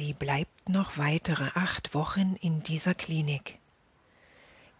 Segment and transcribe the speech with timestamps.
[0.00, 3.58] Sie bleibt noch weitere acht Wochen in dieser Klinik.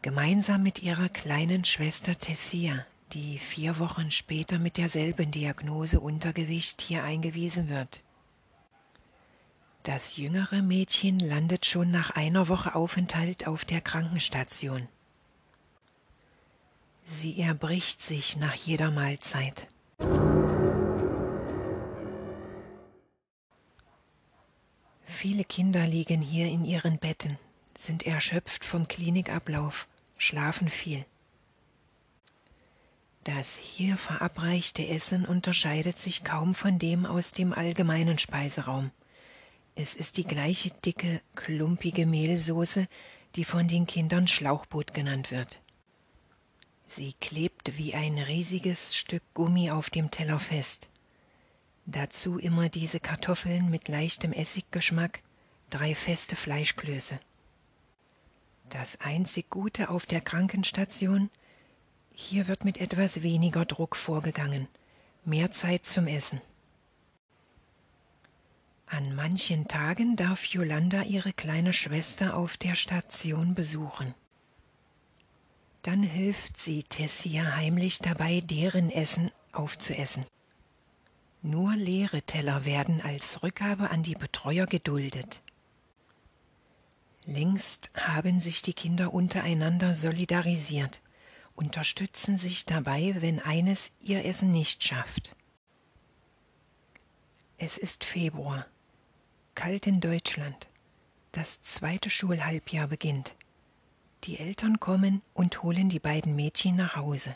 [0.01, 7.05] Gemeinsam mit ihrer kleinen Schwester Tessia, die vier Wochen später mit derselben Diagnose Untergewicht hier
[7.05, 8.03] eingewiesen wird.
[9.83, 14.89] Das jüngere Mädchen landet schon nach einer Woche Aufenthalt auf der Krankenstation.
[17.05, 19.69] Sie erbricht sich nach jeder Mahlzeit.
[25.21, 27.37] Viele Kinder liegen hier in ihren Betten,
[27.77, 31.05] sind erschöpft vom Klinikablauf, schlafen viel.
[33.25, 38.93] Das hier verabreichte Essen unterscheidet sich kaum von dem aus dem allgemeinen Speiseraum.
[39.75, 42.89] Es ist die gleiche dicke, klumpige Mehlsoße,
[43.37, 45.61] die von den Kindern Schlauchboot genannt wird.
[46.87, 50.89] Sie klebt wie ein riesiges Stück Gummi auf dem Teller fest.
[51.91, 55.23] Dazu immer diese Kartoffeln mit leichtem Essiggeschmack,
[55.71, 57.19] drei feste Fleischklöße.
[58.69, 61.31] Das einzig Gute auf der Krankenstation,
[62.13, 64.69] hier wird mit etwas weniger Druck vorgegangen,
[65.25, 66.41] mehr Zeit zum Essen.
[68.87, 74.15] An manchen Tagen darf Yolanda ihre kleine Schwester auf der Station besuchen.
[75.83, 80.25] Dann hilft sie Tessia heimlich dabei, deren Essen aufzuessen.
[81.43, 85.43] Nur leere Teller werden als Rückgabe an die Betreuer geduldet.
[87.25, 91.01] Längst haben sich die Kinder untereinander solidarisiert,
[91.55, 95.37] unterstützen sich dabei, wenn eines ihr Essen nicht schafft.
[97.57, 98.67] Es ist Februar
[99.61, 100.69] kalt in Deutschland.
[101.33, 103.35] Das zweite Schulhalbjahr beginnt.
[104.25, 107.35] Die Eltern kommen und holen die beiden Mädchen nach Hause.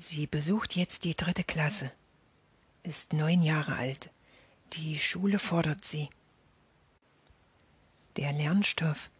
[0.00, 1.90] Sie besucht jetzt die dritte Klasse,
[2.84, 4.10] ist neun Jahre alt.
[4.74, 6.08] Die Schule fordert sie.
[8.16, 9.10] Der Lernstoff,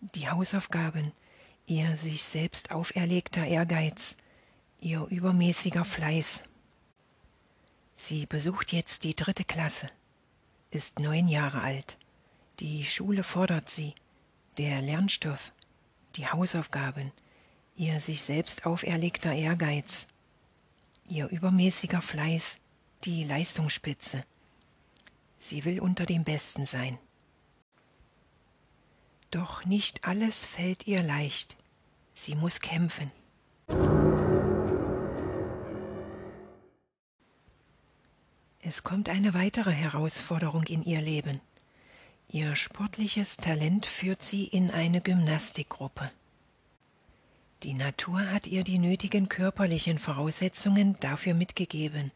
[0.00, 1.10] die Hausaufgaben,
[1.66, 4.14] ihr sich selbst auferlegter Ehrgeiz,
[4.80, 6.44] ihr übermäßiger Fleiß.
[7.96, 9.90] Sie besucht jetzt die dritte Klasse,
[10.70, 11.98] ist neun Jahre alt.
[12.60, 13.92] Die Schule fordert sie,
[14.56, 15.50] der Lernstoff,
[16.14, 17.10] die Hausaufgaben,
[17.74, 20.06] ihr sich selbst auferlegter Ehrgeiz,
[21.08, 22.58] ihr übermäßiger Fleiß,
[23.04, 24.24] die Leistungsspitze.
[25.38, 26.98] Sie will unter dem Besten sein.
[29.30, 31.56] Doch nicht alles fällt ihr leicht.
[32.14, 33.12] Sie muss kämpfen.
[38.60, 41.40] Es kommt eine weitere Herausforderung in ihr Leben.
[42.30, 46.10] Ihr sportliches Talent führt sie in eine Gymnastikgruppe.
[47.62, 52.12] Die Natur hat ihr die nötigen körperlichen Voraussetzungen dafür mitgegeben.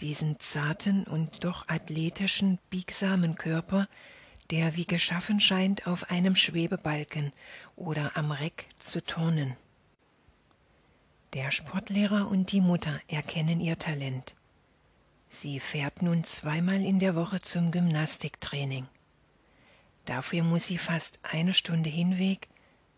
[0.00, 3.88] Diesen zarten und doch athletischen, biegsamen Körper
[4.50, 7.32] der wie geschaffen scheint, auf einem Schwebebalken
[7.76, 9.56] oder am Reck zu turnen.
[11.32, 14.34] Der Sportlehrer und die Mutter erkennen ihr Talent.
[15.28, 18.86] Sie fährt nun zweimal in der Woche zum Gymnastiktraining.
[20.04, 22.48] Dafür muss sie fast eine Stunde Hinweg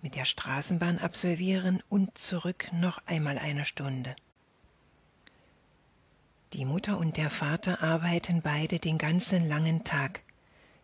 [0.06, 4.14] mit der Straßenbahn absolvieren und zurück noch einmal eine Stunde.
[6.52, 10.22] Die Mutter und der Vater arbeiten beide den ganzen langen Tag,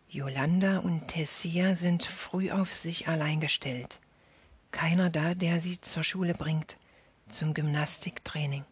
[0.09, 4.01] Yolanda und Tessia sind früh auf sich allein gestellt.
[4.71, 6.75] Keiner da, der sie zur Schule bringt,
[7.29, 8.65] zum Gymnastiktraining.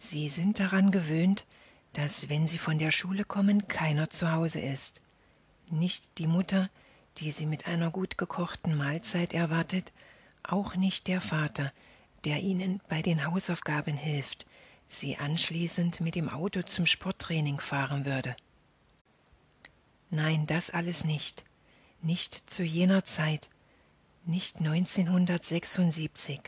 [0.00, 1.46] Sie sind daran gewöhnt,
[1.92, 5.02] dass, wenn sie von der Schule kommen, keiner zu Hause ist.
[5.70, 6.68] Nicht die Mutter,
[7.18, 9.92] die sie mit einer gut gekochten Mahlzeit erwartet,
[10.42, 11.72] auch nicht der Vater,
[12.24, 14.46] der ihnen bei den Hausaufgaben hilft,
[14.88, 18.36] sie anschließend mit dem Auto zum Sporttraining fahren würde.
[20.10, 21.44] Nein, das alles nicht.
[22.02, 23.48] Nicht zu jener Zeit.
[24.24, 26.40] Nicht 1976,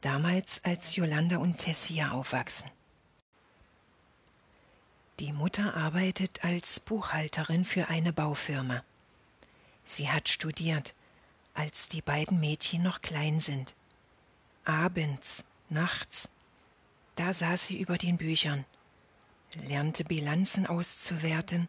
[0.00, 2.70] damals als Yolanda und Tessia aufwachsen.
[5.20, 8.82] Die Mutter arbeitet als Buchhalterin für eine Baufirma.
[9.92, 10.94] Sie hat studiert,
[11.52, 13.74] als die beiden Mädchen noch klein sind.
[14.64, 16.28] Abends, nachts,
[17.16, 18.64] da saß sie über den Büchern,
[19.66, 21.68] lernte Bilanzen auszuwerten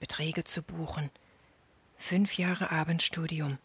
[0.00, 1.10] Beträge zu buchen.
[1.98, 3.58] Fünf Jahre Abendstudium.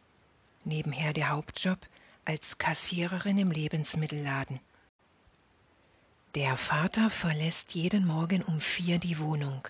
[0.65, 1.79] Nebenher der Hauptjob
[2.25, 4.59] als Kassiererin im Lebensmittelladen.
[6.35, 9.65] Der Vater verlässt jeden Morgen um vier die Wohnung.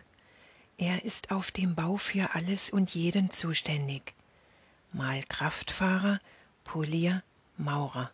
[0.79, 4.13] Er ist auf dem Bau für alles und jeden zuständig.
[4.93, 6.21] Mal Kraftfahrer,
[6.63, 7.21] Polier,
[7.57, 8.11] Maurer.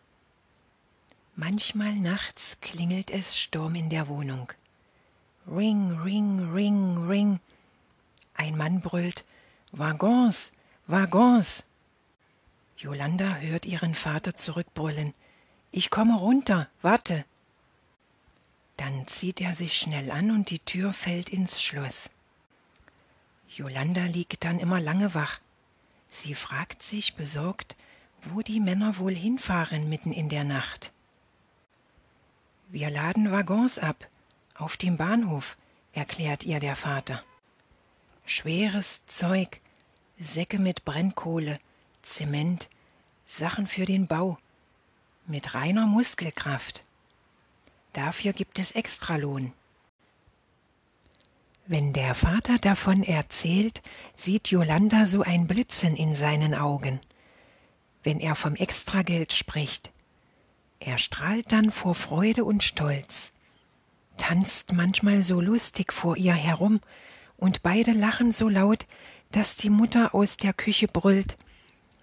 [1.36, 4.52] Manchmal nachts klingelt es Sturm in der Wohnung.
[5.46, 7.40] Ring, ring, ring, ring.
[8.34, 9.24] Ein Mann brüllt
[9.70, 10.50] Waggons,
[10.88, 11.64] Waggons.
[12.78, 15.14] Jolanda hört ihren Vater zurückbrüllen.
[15.70, 17.26] Ich komme runter, warte.
[18.76, 22.10] Dann zieht er sich schnell an und die Tür fällt ins Schloss.
[23.56, 25.40] Jolanda liegt dann immer lange wach.
[26.10, 27.74] Sie fragt sich besorgt,
[28.22, 30.92] wo die Männer wohl hinfahren mitten in der Nacht.
[32.68, 34.08] Wir laden Waggons ab,
[34.56, 35.56] auf dem Bahnhof,
[35.94, 37.24] erklärt ihr der Vater.
[38.26, 39.60] Schweres Zeug,
[40.18, 41.58] Säcke mit Brennkohle,
[42.02, 42.68] Zement,
[43.24, 44.36] Sachen für den Bau,
[45.26, 46.84] mit reiner Muskelkraft.
[47.94, 49.54] Dafür gibt es Extralohn.
[51.68, 53.82] Wenn der Vater davon erzählt,
[54.16, 57.00] sieht Jolanda so ein Blitzen in seinen Augen.
[58.04, 59.90] Wenn er vom Extrageld spricht,
[60.78, 63.32] er strahlt dann vor Freude und Stolz,
[64.16, 66.80] tanzt manchmal so lustig vor ihr herum,
[67.36, 68.86] und beide lachen so laut,
[69.32, 71.36] dass die Mutter aus der Küche brüllt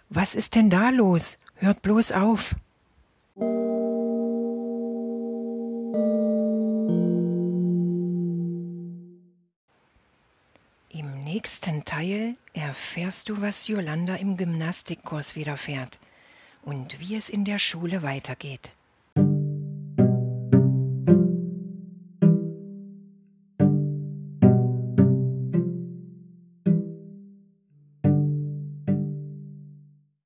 [0.09, 1.38] Was ist denn da los?
[1.56, 2.56] Hört bloß auf.
[11.33, 15.97] Nächsten Teil erfährst du, was Jolanda im Gymnastikkurs widerfährt
[16.62, 18.71] und wie es in der Schule weitergeht.